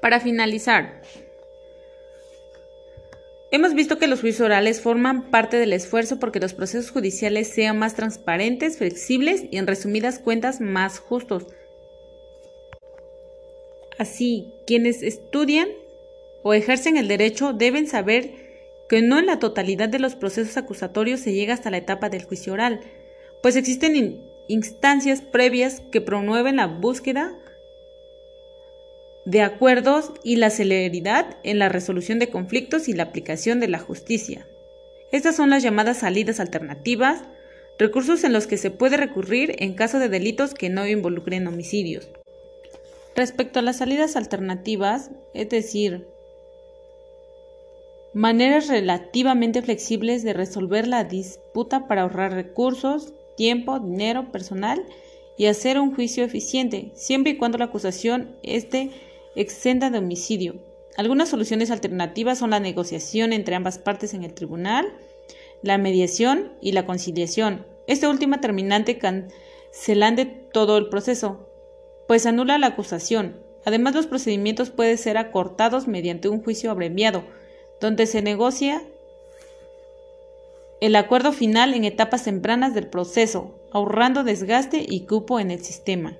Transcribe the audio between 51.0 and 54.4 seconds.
disputa para ahorrar recursos, tiempo, dinero,